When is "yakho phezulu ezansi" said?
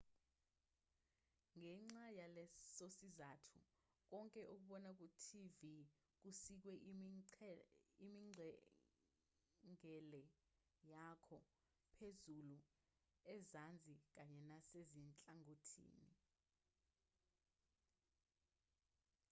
10.91-13.93